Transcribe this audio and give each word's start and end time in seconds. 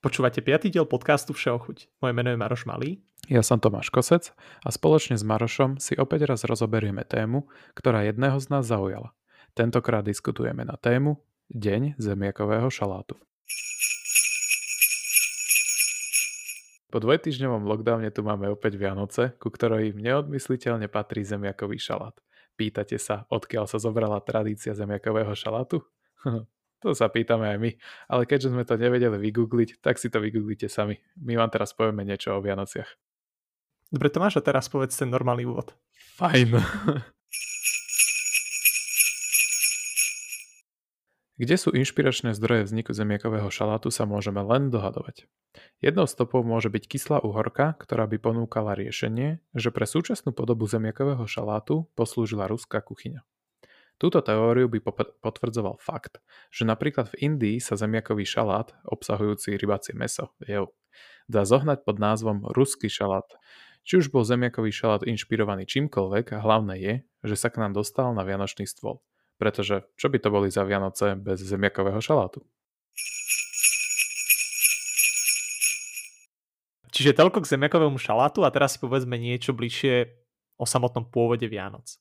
Počúvate 0.00 0.40
piatý 0.40 0.72
diel 0.72 0.88
podcastu 0.88 1.36
Všeochuť. 1.36 2.00
Moje 2.00 2.12
meno 2.16 2.32
je 2.32 2.40
Maroš 2.40 2.64
Malý. 2.64 3.04
Ja 3.28 3.44
som 3.44 3.60
Tomáš 3.60 3.92
Kosec 3.92 4.32
a 4.64 4.72
spoločne 4.72 5.20
s 5.20 5.20
Marošom 5.20 5.76
si 5.76 5.92
opäť 5.92 6.24
raz 6.24 6.40
rozoberieme 6.48 7.04
tému, 7.04 7.52
ktorá 7.76 8.08
jedného 8.08 8.40
z 8.40 8.48
nás 8.48 8.64
zaujala. 8.64 9.12
Tentokrát 9.52 10.00
diskutujeme 10.00 10.64
na 10.64 10.80
tému 10.80 11.20
Deň 11.52 12.00
zemiakového 12.00 12.72
šalátu. 12.72 13.20
Po 16.88 16.96
dvojtýždňovom 16.96 17.68
lockdowne 17.68 18.08
tu 18.08 18.24
máme 18.24 18.48
opäť 18.48 18.80
Vianoce, 18.80 19.36
ku 19.36 19.52
ktorým 19.52 20.00
neodmysliteľne 20.00 20.88
patrí 20.88 21.28
zemiakový 21.28 21.76
šalát. 21.76 22.16
Pýtate 22.56 22.96
sa, 22.96 23.28
odkiaľ 23.28 23.68
sa 23.68 23.76
zobrala 23.76 24.16
tradícia 24.24 24.72
zemiakového 24.72 25.36
šalátu? 25.36 25.84
To 26.80 26.96
sa 26.96 27.12
pýtame 27.12 27.52
aj 27.52 27.58
my. 27.60 27.70
Ale 28.08 28.22
keďže 28.24 28.52
sme 28.52 28.64
to 28.64 28.80
nevedeli 28.80 29.20
vygoogliť, 29.20 29.84
tak 29.84 30.00
si 30.00 30.08
to 30.08 30.20
vygooglite 30.20 30.68
sami. 30.72 30.96
My 31.20 31.36
vám 31.36 31.52
teraz 31.52 31.76
povieme 31.76 32.08
niečo 32.08 32.36
o 32.36 32.40
Vianociach. 32.40 32.88
Dobre 33.90 34.08
Tomáš, 34.08 34.38
a 34.38 34.46
teraz 34.46 34.70
povedz 34.70 34.96
ten 34.96 35.10
normálny 35.12 35.44
úvod. 35.44 35.76
Fajn. 36.16 36.62
Kde 41.40 41.56
sú 41.56 41.72
inšpiračné 41.72 42.36
zdroje 42.36 42.68
vzniku 42.68 42.92
zemiakového 42.92 43.48
šalátu 43.48 43.88
sa 43.88 44.04
môžeme 44.04 44.44
len 44.44 44.68
dohadovať. 44.68 45.24
Jednou 45.80 46.04
stopou 46.04 46.44
môže 46.44 46.68
byť 46.68 46.84
kyslá 46.84 47.24
uhorka, 47.24 47.80
ktorá 47.80 48.04
by 48.04 48.20
ponúkala 48.20 48.76
riešenie, 48.76 49.40
že 49.56 49.72
pre 49.72 49.88
súčasnú 49.88 50.36
podobu 50.36 50.68
zemiakového 50.68 51.24
šalátu 51.24 51.88
poslúžila 51.96 52.44
ruská 52.44 52.84
kuchyňa. 52.84 53.24
Túto 54.00 54.24
teóriu 54.24 54.64
by 54.72 54.80
potvrdzoval 55.20 55.76
fakt, 55.76 56.24
že 56.48 56.64
napríklad 56.64 57.12
v 57.12 57.28
Indii 57.28 57.60
sa 57.60 57.76
zemiakový 57.76 58.24
šalát, 58.24 58.72
obsahujúci 58.88 59.60
rybacie 59.60 59.92
meso, 59.92 60.32
jev, 60.40 60.72
dá 61.28 61.44
zohnať 61.44 61.84
pod 61.84 62.00
názvom 62.00 62.48
ruský 62.48 62.88
šalát. 62.88 63.28
Či 63.84 64.00
už 64.00 64.06
bol 64.08 64.24
zemiakový 64.24 64.72
šalát 64.72 65.04
inšpirovaný 65.04 65.68
čímkoľvek, 65.68 66.32
hlavné 66.32 66.74
je, 66.80 66.94
že 67.28 67.36
sa 67.36 67.52
k 67.52 67.60
nám 67.60 67.76
dostal 67.76 68.16
na 68.16 68.24
vianočný 68.24 68.64
stôl. 68.64 69.04
Pretože 69.36 69.84
čo 70.00 70.08
by 70.08 70.16
to 70.16 70.32
boli 70.32 70.48
za 70.48 70.64
Vianoce 70.64 71.20
bez 71.20 71.44
zemiakového 71.44 72.00
šalátu? 72.00 72.40
Čiže 76.88 77.16
toľko 77.16 77.44
k 77.44 77.50
zemiakovému 77.52 78.00
šalátu 78.00 78.44
a 78.44 78.52
teraz 78.52 78.76
si 78.76 78.78
povedzme 78.80 79.16
niečo 79.20 79.52
bližšie 79.52 80.08
o 80.60 80.64
samotnom 80.64 81.08
pôvode 81.08 81.44
Vianoc. 81.48 82.00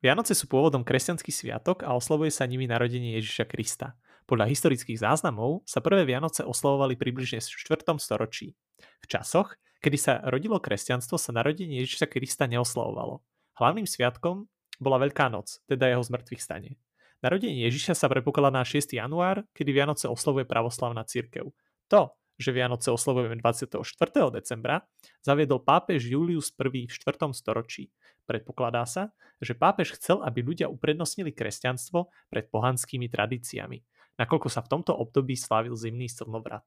Vianoce 0.00 0.32
sú 0.32 0.48
pôvodom 0.48 0.80
kresťanský 0.80 1.28
sviatok 1.28 1.84
a 1.84 1.92
oslavuje 1.92 2.32
sa 2.32 2.48
nimi 2.48 2.64
narodenie 2.64 3.20
Ježiša 3.20 3.44
Krista. 3.44 4.00
Podľa 4.24 4.48
historických 4.48 4.96
záznamov 4.96 5.60
sa 5.68 5.84
prvé 5.84 6.08
Vianoce 6.08 6.40
oslavovali 6.40 6.96
približne 6.96 7.36
v 7.44 7.60
4. 7.76 7.84
storočí. 8.00 8.56
V 8.80 9.06
časoch, 9.12 9.60
kedy 9.84 10.00
sa 10.00 10.24
rodilo 10.24 10.56
kresťanstvo, 10.56 11.20
sa 11.20 11.36
narodenie 11.36 11.84
Ježiša 11.84 12.08
Krista 12.08 12.48
neoslavovalo. 12.48 13.20
Hlavným 13.60 13.84
sviatkom 13.84 14.48
bola 14.80 15.04
Veľká 15.04 15.28
noc, 15.28 15.60
teda 15.68 15.92
jeho 15.92 16.00
zmrtvých 16.00 16.40
stane. 16.40 16.80
Narodenie 17.20 17.68
Ježiša 17.68 17.92
sa 17.92 18.08
prepokladá 18.08 18.48
na 18.48 18.64
6. 18.64 18.96
január, 18.96 19.44
kedy 19.52 19.68
Vianoce 19.76 20.08
oslavuje 20.08 20.48
pravoslavná 20.48 21.04
církev. 21.04 21.52
To, 21.92 22.16
že 22.40 22.56
Vianoce 22.56 22.88
oslavujeme 22.88 23.36
24. 23.36 23.84
decembra, 24.32 24.80
zaviedol 25.20 25.60
pápež 25.60 26.08
Julius 26.08 26.48
I 26.56 26.88
v 26.88 26.92
4. 26.96 27.36
storočí. 27.36 27.92
Predpokladá 28.30 28.86
sa, 28.86 29.10
že 29.42 29.58
pápež 29.58 29.98
chcel, 29.98 30.22
aby 30.22 30.46
ľudia 30.46 30.70
uprednostnili 30.70 31.34
kresťanstvo 31.34 32.14
pred 32.30 32.46
pohanskými 32.46 33.10
tradíciami, 33.10 33.82
nakoľko 34.22 34.46
sa 34.46 34.62
v 34.62 34.70
tomto 34.70 34.94
období 34.94 35.34
slávil 35.34 35.74
zimný 35.74 36.06
slnovrat. 36.06 36.62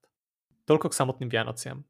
Toľko 0.68 0.92
k 0.92 0.98
samotným 1.00 1.32
Vianociam. 1.32 1.88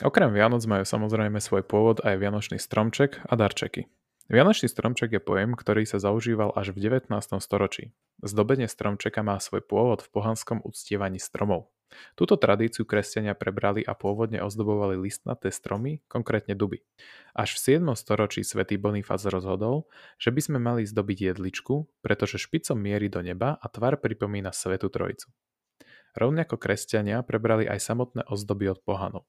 Okrem 0.00 0.32
Vianoc 0.32 0.64
majú 0.64 0.88
samozrejme 0.88 1.44
svoj 1.44 1.60
pôvod 1.68 2.00
aj 2.08 2.24
Vianočný 2.24 2.56
stromček 2.56 3.20
a 3.28 3.36
darčeky. 3.36 3.84
Vianočný 4.32 4.72
stromček 4.72 5.12
je 5.12 5.20
pojem, 5.20 5.52
ktorý 5.52 5.84
sa 5.84 6.00
zaužíval 6.00 6.56
až 6.56 6.72
v 6.72 6.80
19. 6.80 7.12
storočí. 7.44 7.92
Zdobenie 8.24 8.64
stromčeka 8.64 9.20
má 9.20 9.36
svoj 9.44 9.60
pôvod 9.60 10.00
v 10.00 10.08
pohanskom 10.08 10.64
uctievaní 10.64 11.20
stromov. 11.20 11.68
Túto 12.14 12.38
tradíciu 12.38 12.86
kresťania 12.86 13.34
prebrali 13.34 13.82
a 13.82 13.94
pôvodne 13.94 14.40
ozdobovali 14.40 14.98
listnaté 14.98 15.50
stromy, 15.50 16.02
konkrétne 16.06 16.54
duby. 16.54 16.82
Až 17.34 17.58
v 17.58 17.82
7. 17.82 17.94
storočí 17.98 18.46
svätý 18.46 18.78
Bonifác 18.78 19.22
rozhodol, 19.26 19.90
že 20.18 20.30
by 20.30 20.40
sme 20.40 20.58
mali 20.58 20.82
zdobiť 20.86 21.34
jedličku, 21.34 22.02
pretože 22.02 22.38
špicom 22.42 22.78
mierí 22.78 23.10
do 23.10 23.22
neba 23.22 23.58
a 23.58 23.66
tvar 23.70 23.98
pripomína 23.98 24.54
Svetu 24.54 24.90
Trojicu. 24.90 25.30
Rovnako 26.18 26.58
kresťania 26.58 27.22
prebrali 27.22 27.70
aj 27.70 27.78
samotné 27.78 28.26
ozdoby 28.26 28.70
od 28.70 28.82
pohanov. 28.82 29.24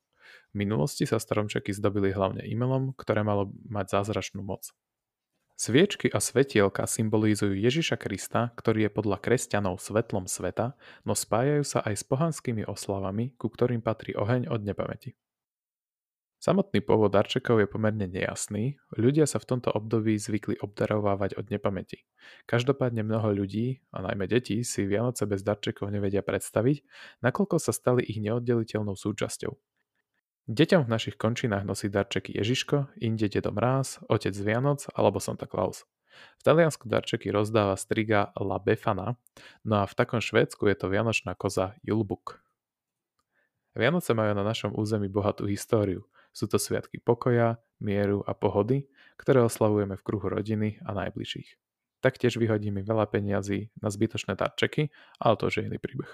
V 0.52 0.66
minulosti 0.66 1.06
sa 1.06 1.22
stromčeky 1.22 1.72
zdobili 1.76 2.10
hlavne 2.10 2.42
imelom, 2.48 2.96
ktoré 2.98 3.22
malo 3.22 3.54
mať 3.70 4.02
zázračnú 4.02 4.42
moc. 4.42 4.74
Sviečky 5.56 6.10
a 6.10 6.18
svetielka 6.18 6.90
symbolizujú 6.90 7.54
Ježiša 7.54 7.96
Krista, 8.02 8.50
ktorý 8.58 8.90
je 8.90 8.92
podľa 8.92 9.18
kresťanov 9.22 9.78
svetlom 9.78 10.26
sveta, 10.26 10.74
no 11.06 11.14
spájajú 11.14 11.64
sa 11.64 11.80
aj 11.86 12.02
s 12.02 12.04
pohanskými 12.04 12.66
oslavami, 12.66 13.38
ku 13.38 13.48
ktorým 13.48 13.80
patrí 13.86 14.18
oheň 14.18 14.50
od 14.50 14.66
nepamäti. 14.66 15.14
Samotný 16.42 16.82
pôvod 16.82 17.14
darčekov 17.14 17.62
je 17.62 17.70
pomerne 17.70 18.10
nejasný, 18.10 18.82
ľudia 18.98 19.30
sa 19.30 19.38
v 19.38 19.46
tomto 19.46 19.70
období 19.78 20.18
zvykli 20.18 20.58
obdarovávať 20.58 21.38
od 21.38 21.54
nepamäti. 21.54 22.10
Každopádne 22.50 23.06
mnoho 23.06 23.30
ľudí, 23.30 23.86
a 23.94 24.02
najmä 24.02 24.26
detí, 24.26 24.66
si 24.66 24.90
Vianoce 24.90 25.30
bez 25.30 25.46
darčekov 25.46 25.94
nevedia 25.94 26.26
predstaviť, 26.26 26.82
nakoľko 27.22 27.62
sa 27.62 27.70
stali 27.70 28.02
ich 28.02 28.18
neoddeliteľnou 28.18 28.98
súčasťou. 28.98 29.54
Deťom 30.50 30.90
v 30.90 30.94
našich 30.94 31.22
končinách 31.22 31.62
nosí 31.62 31.86
darčeky 31.86 32.34
Ježiško, 32.34 32.98
inde 32.98 33.30
Dedo 33.30 33.54
Mráz, 33.54 34.02
Otec 34.10 34.34
Vianoc 34.34 34.90
alebo 34.98 35.22
Santa 35.22 35.46
Claus. 35.46 35.86
V 36.38 36.42
Taliansku 36.42 36.90
darčeky 36.90 37.30
rozdáva 37.30 37.78
striga 37.78 38.34
La 38.34 38.58
Befana, 38.58 39.22
no 39.62 39.76
a 39.82 39.86
v 39.86 39.94
takom 39.94 40.18
Švédsku 40.18 40.66
je 40.66 40.76
to 40.76 40.90
vianočná 40.90 41.38
koza 41.38 41.78
Julbuk. 41.86 42.42
Vianoce 43.78 44.12
majú 44.18 44.34
na 44.34 44.44
našom 44.44 44.74
území 44.76 45.08
bohatú 45.08 45.46
históriu. 45.48 46.04
Sú 46.34 46.50
to 46.50 46.60
sviatky 46.60 47.00
pokoja, 47.00 47.62
mieru 47.80 48.26
a 48.26 48.36
pohody, 48.36 48.90
ktoré 49.22 49.46
oslavujeme 49.46 49.96
v 49.96 50.04
kruhu 50.04 50.28
rodiny 50.28 50.82
a 50.84 50.92
najbližších. 50.92 51.56
Taktiež 52.02 52.42
vyhodíme 52.42 52.82
veľa 52.82 53.06
peniazí 53.14 53.70
na 53.78 53.94
zbytočné 53.94 54.34
darčeky, 54.34 54.90
ale 55.22 55.38
to 55.38 55.54
už 55.54 55.62
je 55.62 55.64
iný 55.70 55.78
príbeh. 55.78 56.10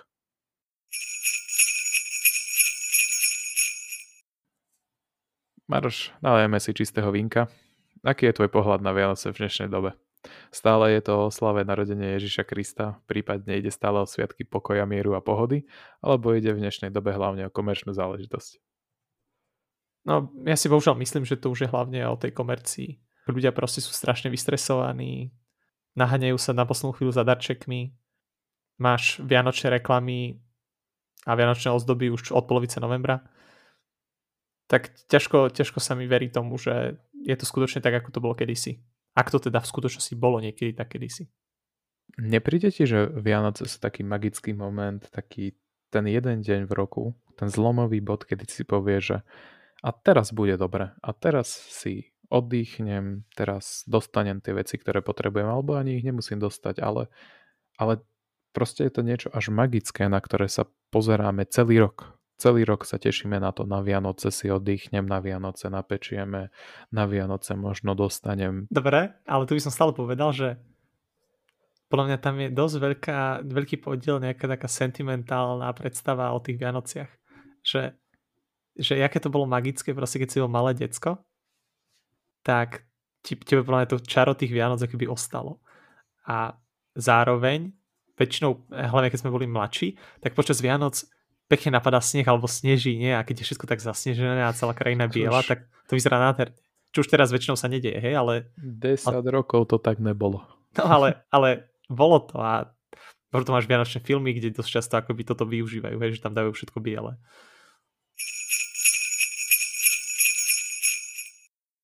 Maroš, 5.68 6.16
nalejeme 6.24 6.64
si 6.64 6.72
čistého 6.72 7.12
vinka. 7.12 7.52
Aký 8.00 8.32
je 8.32 8.40
tvoj 8.40 8.48
pohľad 8.48 8.80
na 8.80 8.96
Vianoce 8.96 9.36
v 9.36 9.44
dnešnej 9.44 9.68
dobe? 9.68 10.00
Stále 10.48 10.96
je 10.96 11.04
to 11.04 11.28
o 11.28 11.34
slave 11.34 11.68
narodenia 11.68 12.16
Ježiša 12.16 12.48
Krista, 12.48 13.04
prípadne 13.04 13.60
ide 13.60 13.68
stále 13.68 14.00
o 14.00 14.08
sviatky 14.08 14.48
pokoja, 14.48 14.88
mieru 14.88 15.20
a 15.20 15.20
pohody, 15.20 15.68
alebo 16.00 16.32
ide 16.32 16.56
v 16.56 16.64
dnešnej 16.64 16.88
dobe 16.88 17.12
hlavne 17.12 17.52
o 17.52 17.52
komerčnú 17.52 17.92
záležitosť? 17.92 18.64
No, 20.08 20.32
ja 20.48 20.56
si 20.56 20.72
bohužiaľ 20.72 20.96
myslím, 21.04 21.28
že 21.28 21.36
to 21.36 21.52
už 21.52 21.68
je 21.68 21.70
hlavne 21.72 22.00
o 22.08 22.16
tej 22.16 22.32
komercii. 22.32 23.04
Ľudia 23.28 23.52
proste 23.52 23.84
sú 23.84 23.92
strašne 23.92 24.32
vystresovaní, 24.32 25.36
naháňajú 26.00 26.40
sa 26.40 26.56
na 26.56 26.64
poslednú 26.64 26.96
chvíľu 26.96 27.12
za 27.12 27.28
darčekmi, 27.28 27.92
máš 28.80 29.20
vianočné 29.20 29.84
reklamy 29.84 30.40
a 31.28 31.36
vianočné 31.36 31.76
ozdoby 31.76 32.08
už 32.08 32.32
od 32.32 32.48
polovice 32.48 32.80
novembra 32.80 33.20
tak 34.68 34.92
ťažko, 35.08 35.52
ťažko 35.52 35.80
sa 35.80 35.96
mi 35.96 36.06
verí 36.08 36.28
tomu, 36.28 36.60
že 36.60 37.00
je 37.16 37.36
to 37.36 37.48
skutočne 37.48 37.80
tak, 37.80 37.96
ako 38.04 38.10
to 38.12 38.20
bolo 38.24 38.36
kedysi. 38.36 38.84
Ak 39.18 39.32
to 39.32 39.40
teda 39.40 39.64
v 39.64 39.72
skutočnosti 39.72 40.14
bolo 40.20 40.44
niekedy 40.44 40.76
tak 40.76 40.94
kedysi. 40.94 41.32
Nepríde 42.20 42.70
ti, 42.72 42.88
že 42.88 43.08
Vianoce 43.08 43.66
sú 43.66 43.80
taký 43.80 44.04
magický 44.04 44.54
moment, 44.54 45.02
taký 45.12 45.58
ten 45.90 46.06
jeden 46.08 46.44
deň 46.44 46.68
v 46.68 46.74
roku, 46.76 47.04
ten 47.40 47.48
zlomový 47.48 48.04
bod, 48.04 48.28
kedy 48.28 48.44
si 48.48 48.64
povie, 48.68 49.00
že 49.00 49.18
a 49.86 49.90
teraz 49.94 50.34
bude 50.34 50.58
dobre, 50.58 50.92
a 51.00 51.10
teraz 51.14 51.48
si 51.52 52.18
oddychnem, 52.28 53.24
teraz 53.38 53.88
dostanem 53.88 54.44
tie 54.44 54.52
veci, 54.52 54.76
ktoré 54.76 55.00
potrebujem, 55.00 55.48
alebo 55.48 55.78
ani 55.78 56.02
ich 56.02 56.04
nemusím 56.04 56.42
dostať, 56.44 56.84
ale, 56.84 57.08
ale 57.80 58.04
proste 58.52 58.84
je 58.90 58.92
to 58.92 59.02
niečo 59.06 59.30
až 59.32 59.54
magické, 59.54 60.10
na 60.12 60.20
ktoré 60.20 60.52
sa 60.52 60.68
pozeráme 60.92 61.48
celý 61.48 61.88
rok. 61.88 62.17
Celý 62.38 62.70
rok 62.70 62.86
sa 62.86 63.02
tešíme 63.02 63.42
na 63.42 63.50
to, 63.50 63.66
na 63.66 63.82
Vianoce 63.82 64.30
si 64.30 64.46
oddychnem, 64.54 65.10
na 65.10 65.18
Vianoce 65.18 65.74
napečieme, 65.74 66.54
na 66.94 67.04
Vianoce 67.10 67.58
možno 67.58 67.98
dostanem. 67.98 68.70
Dobre, 68.70 69.18
ale 69.26 69.44
tu 69.50 69.58
by 69.58 69.62
som 69.66 69.74
stále 69.74 69.90
povedal, 69.90 70.30
že 70.30 70.62
podľa 71.90 72.06
mňa 72.14 72.18
tam 72.22 72.36
je 72.38 72.50
dosť 72.54 72.76
veľká, 72.78 73.20
veľký 73.42 73.78
podiel 73.82 74.22
nejaká 74.22 74.46
taká 74.46 74.70
sentimentálna 74.70 75.66
predstava 75.74 76.30
o 76.36 76.38
tých 76.38 76.62
Vianociach. 76.62 77.10
Že, 77.66 77.98
že 78.78 78.94
aké 79.02 79.18
to 79.18 79.34
bolo 79.34 79.50
magické, 79.50 79.98
proste 79.98 80.22
keď 80.22 80.30
si 80.30 80.38
bol 80.38 80.52
malé 80.52 80.78
decko, 80.78 81.18
tak 82.46 82.86
tebe 83.26 83.66
podľa 83.66 83.82
mňa 83.82 83.92
to 83.92 84.06
čaro 84.06 84.38
tých 84.38 84.54
Vianoc 84.54 84.78
by 84.84 85.08
ostalo. 85.10 85.58
A 86.30 86.54
zároveň, 86.94 87.74
väčšinou, 88.14 88.68
hlavne 88.70 89.10
keď 89.10 89.20
sme 89.26 89.34
boli 89.34 89.50
mladší, 89.50 89.98
tak 90.22 90.38
počas 90.38 90.62
Vianoc 90.62 91.02
pekne 91.48 91.80
napadá 91.80 92.04
sneh 92.04 92.28
alebo 92.28 92.46
sneží, 92.46 93.00
nie? 93.00 93.16
A 93.16 93.24
keď 93.24 93.44
je 93.44 93.46
všetko 93.52 93.66
tak 93.68 93.80
zasnežené 93.80 94.44
a 94.44 94.56
celá 94.56 94.76
krajina 94.76 95.08
biela, 95.08 95.40
tak 95.44 95.68
to 95.88 95.96
vyzerá 95.96 96.20
nádherne. 96.20 96.56
Čo 96.92 97.04
už 97.04 97.12
teraz 97.12 97.32
väčšinou 97.32 97.60
sa 97.60 97.72
nedieje, 97.72 98.00
hej, 98.00 98.16
ale... 98.16 98.52
10 98.60 99.08
ale... 99.08 99.28
rokov 99.32 99.68
to 99.72 99.80
tak 99.80 100.00
nebolo. 100.00 100.44
No 100.80 100.84
ale, 100.88 101.24
ale 101.32 101.72
bolo 101.88 102.20
to 102.24 102.40
a 102.40 102.72
preto 103.32 103.52
máš 103.52 103.68
vianočné 103.68 104.00
filmy, 104.04 104.32
kde 104.36 104.56
dosť 104.56 104.72
často 104.72 104.94
akoby 104.96 105.24
toto 105.28 105.44
využívajú, 105.44 106.00
hej, 106.00 106.20
že 106.20 106.24
tam 106.24 106.36
dajú 106.36 106.56
všetko 106.56 106.80
biele. 106.80 107.20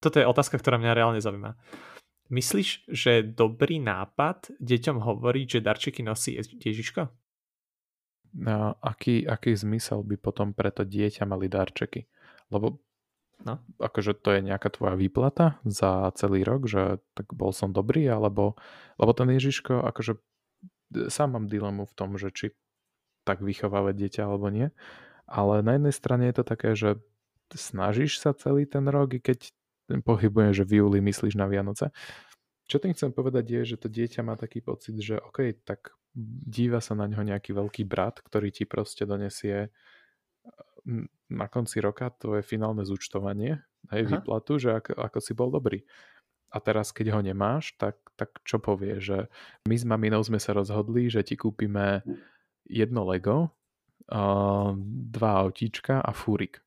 Toto 0.04 0.20
je 0.20 0.28
otázka, 0.28 0.60
ktorá 0.60 0.76
mňa 0.76 1.00
reálne 1.00 1.24
zaujíma. 1.24 1.56
Myslíš, 2.28 2.92
že 2.92 3.24
dobrý 3.24 3.80
nápad 3.80 4.52
deťom 4.60 5.00
hovoriť, 5.00 5.48
že 5.48 5.60
darčeky 5.64 6.02
nosí 6.04 6.36
Ježiško? 6.40 7.08
Aký, 8.82 9.30
aký 9.30 9.54
zmysel 9.54 10.02
by 10.02 10.18
potom 10.18 10.58
pre 10.58 10.74
to 10.74 10.82
dieťa 10.82 11.30
mali 11.30 11.46
darčeky? 11.46 12.10
Lebo 12.50 12.82
no. 13.46 13.62
akože 13.78 14.18
to 14.18 14.34
je 14.34 14.42
nejaká 14.42 14.74
tvoja 14.74 14.98
výplata 14.98 15.62
za 15.62 16.10
celý 16.18 16.42
rok, 16.42 16.66
že 16.66 16.98
tak 17.14 17.30
bol 17.38 17.54
som 17.54 17.70
dobrý, 17.70 18.10
alebo 18.10 18.58
lebo 18.98 19.12
ten 19.14 19.30
Ježiško, 19.30 19.86
akože 19.86 20.18
sám 21.14 21.38
mám 21.38 21.46
dilemu 21.46 21.86
v 21.86 21.94
tom, 21.94 22.18
že 22.18 22.34
či 22.34 22.46
tak 23.22 23.40
vychovávať 23.46 23.94
dieťa 23.96 24.22
alebo 24.26 24.50
nie. 24.50 24.74
Ale 25.30 25.64
na 25.64 25.80
jednej 25.80 25.96
strane 25.96 26.24
je 26.30 26.36
to 26.42 26.46
také, 26.46 26.70
že 26.76 27.00
snažíš 27.54 28.20
sa 28.20 28.34
celý 28.34 28.66
ten 28.66 28.84
rok, 28.90 29.14
i 29.14 29.22
keď 29.22 29.54
pohybujem, 30.04 30.52
že 30.58 30.66
v 30.66 30.84
júli 30.84 31.00
myslíš 31.06 31.38
na 31.38 31.46
Vianoce. 31.46 31.94
Čo 32.66 32.80
tým 32.82 32.96
chcem 32.96 33.12
povedať 33.12 33.46
je, 33.46 33.62
že 33.76 33.78
to 33.78 33.88
dieťa 33.92 34.26
má 34.26 34.40
taký 34.40 34.64
pocit, 34.64 34.96
že 34.98 35.20
OK, 35.20 35.54
tak 35.68 35.94
díva 36.48 36.80
sa 36.80 36.94
na 36.94 37.10
ňo 37.10 37.26
nejaký 37.26 37.52
veľký 37.54 37.84
brat, 37.90 38.22
ktorý 38.22 38.54
ti 38.54 38.64
proste 38.70 39.04
donesie 39.10 39.74
na 41.32 41.48
konci 41.48 41.80
roka 41.80 42.12
tvoje 42.14 42.44
finálne 42.46 42.86
zúčtovanie, 42.86 43.64
aj 43.90 44.02
výplatu, 44.04 44.60
že 44.60 44.78
ako, 44.78 45.00
ako 45.00 45.20
si 45.20 45.34
bol 45.34 45.50
dobrý. 45.50 45.82
A 46.54 46.62
teraz, 46.62 46.94
keď 46.94 47.18
ho 47.18 47.22
nemáš, 47.26 47.74
tak, 47.82 47.98
tak 48.14 48.38
čo 48.46 48.62
povie, 48.62 49.02
že 49.02 49.26
my 49.66 49.74
s 49.74 49.86
maminou 49.90 50.22
sme 50.22 50.38
sa 50.38 50.54
rozhodli, 50.54 51.10
že 51.10 51.26
ti 51.26 51.34
kúpime 51.34 52.06
jedno 52.70 53.10
Lego, 53.10 53.50
dva 54.06 55.32
autíčka 55.42 56.04
a 56.04 56.12
fúrik. 56.14 56.62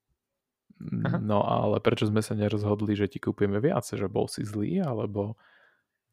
Aha. 0.77 1.23
No 1.23 1.41
ale 1.47 1.81
prečo 1.81 2.05
sme 2.09 2.21
sa 2.21 2.35
nerozhodli, 2.37 2.99
že 2.99 3.09
ti 3.09 3.23
kúpime 3.23 3.63
viac? 3.63 3.87
Že 3.87 4.11
bol 4.11 4.27
si 4.27 4.43
zlý, 4.45 4.83
alebo 4.83 5.39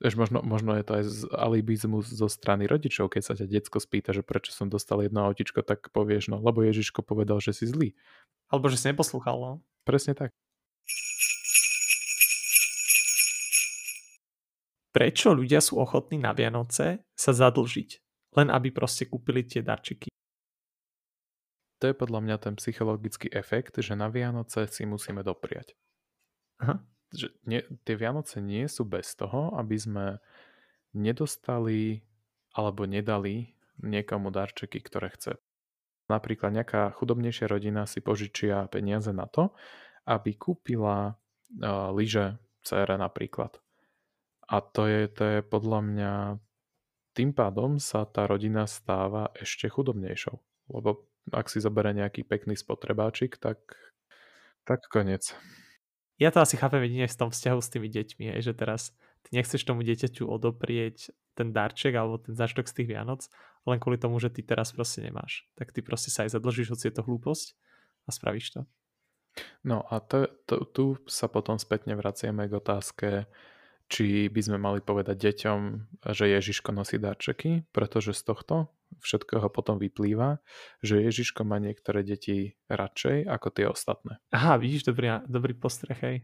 Vieš, 0.03 0.19
možno, 0.19 0.43
možno 0.43 0.75
je 0.75 0.83
to 0.83 0.93
aj 0.99 1.03
z 1.07 1.19
alibizmus 1.31 2.11
zo 2.11 2.27
strany 2.27 2.67
rodičov, 2.67 3.07
keď 3.07 3.21
sa 3.23 3.33
ťa 3.39 3.47
decko 3.47 3.79
spýta, 3.79 4.11
že 4.11 4.19
prečo 4.19 4.51
som 4.51 4.67
dostal 4.67 4.99
jedno 4.99 5.23
autičko, 5.23 5.63
tak 5.63 5.95
povieš, 5.95 6.27
no 6.27 6.43
lebo 6.43 6.59
Ježiško 6.59 7.07
povedal, 7.07 7.39
že 7.39 7.55
si 7.55 7.71
zlý. 7.71 7.95
Alebo 8.51 8.67
že 8.67 8.75
si 8.75 8.91
neposlúchal, 8.91 9.39
no. 9.39 9.51
Presne 9.87 10.11
tak. 10.11 10.35
Prečo 14.91 15.31
ľudia 15.31 15.63
sú 15.63 15.79
ochotní 15.79 16.19
na 16.19 16.35
Vianoce 16.35 17.07
sa 17.15 17.31
zadlžiť? 17.31 17.89
Len 18.35 18.51
aby 18.51 18.75
proste 18.75 19.07
kúpili 19.07 19.47
tie 19.47 19.63
darčeky 19.63 20.13
to 21.83 21.91
je 21.91 21.99
podľa 21.99 22.23
mňa 22.23 22.37
ten 22.39 22.55
psychologický 22.55 23.27
efekt, 23.35 23.75
že 23.83 23.91
na 23.99 24.07
Vianoce 24.07 24.71
si 24.71 24.87
musíme 24.87 25.19
dopriať. 25.19 25.75
Aha. 26.63 26.79
Že 27.13 27.27
nie, 27.45 27.61
tie 27.85 27.95
Vianoce 27.95 28.41
nie 28.41 28.65
sú 28.65 28.83
bez 28.89 29.13
toho, 29.13 29.53
aby 29.55 29.77
sme 29.77 30.05
nedostali 30.97 32.01
alebo 32.53 32.85
nedali 32.85 33.53
niekomu 33.81 34.29
darčeky, 34.29 34.81
ktoré 34.81 35.13
chce. 35.13 35.37
Napríklad 36.09 36.53
nejaká 36.53 36.93
chudobnejšia 36.93 37.49
rodina 37.49 37.87
si 37.89 38.03
požičia 38.03 38.67
peniaze 38.69 39.09
na 39.09 39.25
to, 39.25 39.55
aby 40.03 40.35
kúpila 40.35 41.15
uh, 41.15 41.89
lyže 41.95 42.37
cére 42.61 42.99
napríklad. 42.99 43.57
A 44.51 44.59
to 44.59 44.85
je, 44.85 45.07
to 45.07 45.23
je 45.23 45.39
podľa 45.41 45.79
mňa 45.81 46.13
tým 47.13 47.31
pádom 47.31 47.77
sa 47.77 48.03
tá 48.09 48.25
rodina 48.27 48.65
stáva 48.65 49.31
ešte 49.37 49.69
chudobnejšou. 49.69 50.35
Lebo 50.73 51.07
ak 51.31 51.47
si 51.47 51.63
zoberie 51.63 51.95
nejaký 51.95 52.27
pekný 52.27 52.59
spotrebáčik, 52.59 53.39
tak, 53.39 53.63
tak 54.67 54.83
koniec. 54.91 55.31
Ja 56.23 56.31
to 56.31 56.39
asi 56.39 56.55
chápem 56.55 56.79
jedine 56.87 57.03
v 57.03 57.19
tom 57.19 57.35
vzťahu 57.35 57.59
s 57.59 57.67
tými 57.67 57.91
deťmi, 57.91 58.23
hej, 58.31 58.47
že 58.47 58.53
teraz 58.55 58.95
ty 59.27 59.35
nechceš 59.35 59.59
tomu 59.67 59.83
dieťaťu 59.83 60.23
odoprieť 60.23 61.11
ten 61.35 61.51
darček 61.51 61.91
alebo 61.99 62.15
ten 62.15 62.31
zážitok 62.31 62.71
z 62.71 62.75
tých 62.79 62.95
Vianoc, 62.95 63.27
len 63.67 63.75
kvôli 63.83 63.99
tomu, 63.99 64.23
že 64.23 64.31
ty 64.31 64.39
teraz 64.39 64.71
proste 64.71 65.03
nemáš. 65.03 65.43
Tak 65.59 65.75
ty 65.75 65.83
proste 65.83 66.15
sa 66.15 66.23
aj 66.23 66.39
zadlžíš, 66.39 66.71
hoci 66.71 66.87
je 66.87 66.95
to 66.95 67.03
hlúposť 67.03 67.59
a 68.07 68.09
spravíš 68.15 68.55
to. 68.55 68.61
No 69.67 69.83
a 69.91 69.99
to, 69.99 70.31
to, 70.47 70.63
tu 70.71 70.83
sa 71.11 71.27
potom 71.27 71.59
spätne 71.59 71.99
vraciame 71.99 72.47
k 72.47 72.55
otázke, 72.55 73.09
či 73.91 74.31
by 74.31 74.41
sme 74.45 74.57
mali 74.63 74.79
povedať 74.79 75.19
deťom, 75.19 75.59
že 76.07 76.25
Ježiško 76.39 76.71
nosí 76.71 77.01
darčeky, 77.01 77.67
pretože 77.75 78.15
z 78.15 78.21
tohto 78.31 78.55
všetkého 79.01 79.47
potom 79.49 79.79
vyplýva, 79.81 80.43
že 80.83 81.01
Ježiško 81.01 81.47
má 81.47 81.57
niektoré 81.57 82.03
deti 82.05 82.59
radšej 82.67 83.25
ako 83.25 83.47
tie 83.49 83.65
ostatné. 83.65 84.19
Aha, 84.29 84.59
vidíš, 84.59 84.85
dobrý, 84.85 85.23
dobrý 85.25 85.57
postreh, 85.57 85.97
hej. 86.03 86.17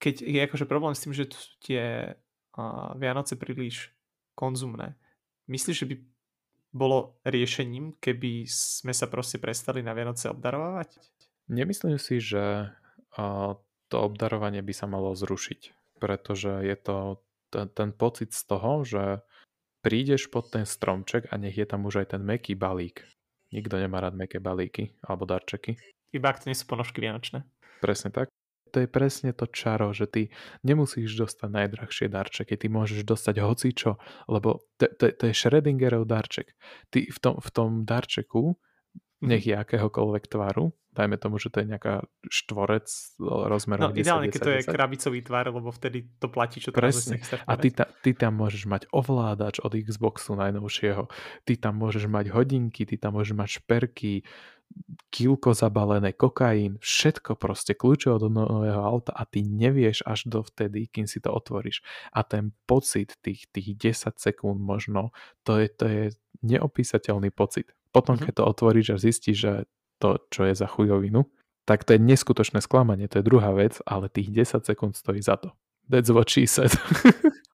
Keď 0.00 0.24
je 0.24 0.40
akože 0.40 0.64
problém 0.64 0.96
s 0.96 1.02
tým, 1.04 1.12
že 1.12 1.28
tie 1.60 2.16
uh, 2.56 2.90
Vianoce 2.96 3.36
príliš 3.36 3.92
konzumné, 4.32 4.96
myslíš, 5.50 5.76
že 5.84 5.88
by 5.90 5.94
bolo 6.70 7.18
riešením, 7.26 7.98
keby 7.98 8.46
sme 8.46 8.94
sa 8.94 9.10
proste 9.10 9.42
prestali 9.42 9.82
na 9.82 9.92
Vianoce 9.92 10.30
obdarovať? 10.30 10.96
Nemyslím 11.50 11.98
si, 11.98 12.22
že 12.22 12.70
to 13.90 13.96
obdarovanie 13.98 14.62
by 14.62 14.70
sa 14.70 14.86
malo 14.86 15.10
zrušiť, 15.18 15.74
pretože 15.98 16.62
je 16.62 16.76
to 16.78 17.18
ten, 17.50 17.66
ten 17.74 17.90
pocit 17.92 18.30
z 18.32 18.42
toho, 18.46 18.86
že 18.86 19.20
prídeš 19.82 20.30
pod 20.30 20.48
ten 20.54 20.64
stromček 20.64 21.28
a 21.28 21.36
nech 21.36 21.56
je 21.56 21.66
tam 21.66 21.84
už 21.84 22.04
aj 22.04 22.16
ten 22.16 22.22
meký 22.22 22.54
balík. 22.54 23.04
Nikto 23.50 23.82
nemá 23.82 23.98
rád 23.98 24.14
meké 24.14 24.38
balíky 24.38 24.94
alebo 25.02 25.26
darčeky. 25.26 25.74
Iba 26.14 26.30
ak 26.30 26.42
to 26.42 26.48
nie 26.50 26.58
sú 26.58 26.70
ponožky 26.70 27.02
vianočné. 27.02 27.42
Presne 27.82 28.14
tak. 28.14 28.30
To 28.70 28.78
je 28.78 28.86
presne 28.86 29.34
to 29.34 29.50
čaro, 29.50 29.90
že 29.90 30.06
ty 30.06 30.22
nemusíš 30.62 31.18
dostať 31.18 31.50
najdrahšie 31.50 32.06
darčeky, 32.06 32.54
ty 32.54 32.70
môžeš 32.70 33.02
dostať 33.02 33.42
hocičo, 33.42 33.98
lebo 34.30 34.62
to, 34.78 34.86
to, 34.94 35.10
to 35.10 35.24
je 35.26 35.34
Schrödingerov 35.34 36.06
darček. 36.06 36.54
Ty 36.94 37.10
v 37.10 37.18
tom, 37.18 37.34
v 37.42 37.50
tom 37.50 37.70
darčeku 37.82 38.54
nech 39.20 39.44
je 39.44 39.54
akéhokoľvek 39.56 40.24
tvaru, 40.28 40.72
dajme 40.90 41.16
tomu, 41.16 41.38
že 41.38 41.52
to 41.52 41.62
je 41.62 41.66
nejaká 41.70 42.02
štvorec 42.26 42.88
rozmerom 43.20 43.92
No 43.92 43.96
ideálne, 43.96 44.26
10, 44.28 44.34
keď 44.34 44.40
to 44.42 44.52
je 44.58 44.62
krabicový 44.66 45.20
tvar, 45.22 45.46
lebo 45.48 45.70
vtedy 45.70 46.08
to 46.18 46.26
platí, 46.26 46.58
čo 46.58 46.74
to 46.74 46.80
Presne. 46.80 47.22
A 47.46 47.54
ty, 47.54 47.70
ta, 47.70 47.86
ty 48.02 48.10
tam 48.16 48.40
môžeš 48.40 48.66
mať 48.66 48.82
ovládač 48.90 49.62
od 49.62 49.76
Xboxu 49.76 50.34
najnovšieho, 50.34 51.06
ty 51.46 51.54
tam 51.54 51.78
môžeš 51.78 52.10
mať 52.10 52.34
hodinky, 52.34 52.88
ty 52.88 52.98
tam 52.98 53.20
môžeš 53.20 53.34
mať 53.38 53.48
šperky, 53.62 54.26
kilko 55.10 55.50
zabalené, 55.50 56.14
kokain, 56.14 56.78
všetko 56.78 57.34
proste, 57.34 57.74
kľúče 57.74 58.06
od 58.14 58.30
nového 58.30 58.78
auta 58.78 59.10
a 59.10 59.26
ty 59.26 59.42
nevieš 59.42 60.06
až 60.06 60.30
do 60.30 60.46
vtedy, 60.46 60.86
kým 60.86 61.10
si 61.10 61.18
to 61.18 61.34
otvoríš. 61.34 61.82
A 62.14 62.22
ten 62.22 62.54
pocit 62.70 63.18
tých, 63.18 63.50
tých 63.50 63.74
10 63.74 64.14
sekúnd 64.22 64.62
možno, 64.62 65.10
to 65.42 65.58
je, 65.58 65.66
to 65.70 65.84
je 65.90 66.02
neopísateľný 66.46 67.34
pocit. 67.34 67.74
Potom, 67.90 68.14
mm-hmm. 68.16 68.26
keď 68.30 68.34
to 68.38 68.44
otvoríš 68.46 68.88
a 68.94 69.02
zistíš, 69.02 69.36
že 69.36 69.52
to, 70.00 70.22
čo 70.32 70.46
je 70.48 70.54
za 70.56 70.66
chujovinu, 70.66 71.26
tak 71.68 71.84
to 71.86 71.94
je 71.94 72.00
neskutočné 72.02 72.64
sklamanie, 72.64 73.06
to 73.06 73.20
je 73.20 73.28
druhá 73.28 73.52
vec, 73.54 73.78
ale 73.86 74.10
tých 74.10 74.32
10 74.32 74.64
sekúnd 74.64 74.96
stojí 74.96 75.22
za 75.22 75.38
to. 75.38 75.54
That's 75.86 76.10
what 76.10 76.30
she 76.30 76.46
said. 76.46 76.74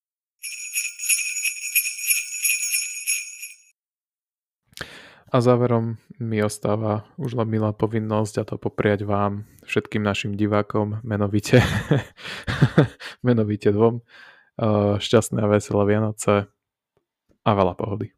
A 5.27 5.45
záverom 5.45 6.01
mi 6.17 6.41
ostáva 6.41 7.05
už 7.21 7.37
len 7.37 7.53
milá 7.53 7.77
povinnosť 7.77 8.35
a 8.41 8.45
to 8.49 8.57
popriať 8.57 9.05
vám, 9.05 9.45
všetkým 9.69 10.01
našim 10.01 10.33
divákom, 10.33 11.05
menovite, 11.05 11.61
menovite 13.27 13.69
dvom, 13.69 14.01
eh, 14.01 14.97
šťastné 14.97 15.45
a 15.45 15.51
veselé 15.53 15.83
Vianoce 15.85 16.49
a 17.45 17.51
veľa 17.53 17.75
pohody. 17.77 18.16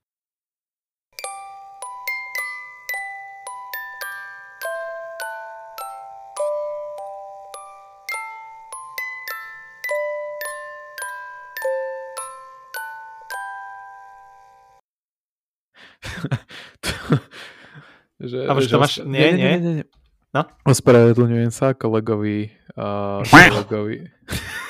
Že, 18.18 18.38
A 18.46 18.52
že 18.58 18.68
to 18.70 18.78
máš... 18.82 18.98
Nie, 19.06 19.32
nie, 19.32 19.38
nie. 19.38 19.54
nie, 19.58 19.74
nie. 19.82 19.86
No? 20.34 20.44
Ospravedlňujem 20.66 21.50
sa 21.54 21.72
kolegovi... 21.72 22.50
Uh, 22.76 23.22
kolegovi... 23.24 24.06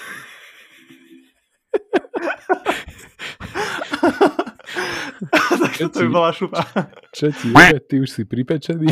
tak 5.59 5.73
Čo 5.75 5.87
to 5.90 5.99
by 6.07 6.09
bola 6.11 6.31
šupa. 6.31 6.62
Čo 7.11 7.35
ti 7.35 7.50
je? 7.50 7.78
Ty 7.83 7.95
už 8.02 8.11
si 8.11 8.23
pripečený? 8.25 8.88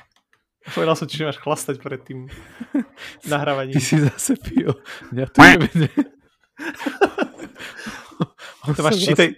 Povedal 0.74 0.98
som 0.98 1.06
že 1.06 1.22
máš 1.22 1.38
chlastať 1.38 1.78
pred 1.78 2.02
tým 2.02 2.26
nahrávaním. 3.30 3.78
Ty 3.78 3.82
si 3.82 3.96
zase 4.02 4.34
pil. 4.34 4.74
Mňa 5.14 5.26
to 5.30 5.38
je... 5.38 5.54
to 8.74 8.82
máš 8.82 8.98
čítaj, 8.98 9.28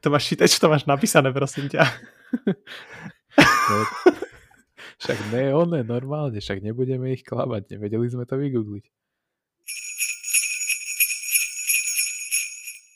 to 0.00 0.06
máš 0.08 0.24
čítať, 0.24 0.46
čo 0.48 0.58
to 0.58 0.68
máš 0.72 0.88
napísané, 0.88 1.28
prosím 1.36 1.68
ťa. 1.68 1.84
No, 3.38 3.76
však 4.98 5.18
ne, 5.30 5.54
one, 5.54 5.80
normálne, 5.86 6.42
však 6.42 6.60
nebudeme 6.64 7.14
ich 7.14 7.22
klamať, 7.22 7.76
nevedeli 7.76 8.06
sme 8.10 8.26
to 8.26 8.34
vygoogliť. 8.34 8.84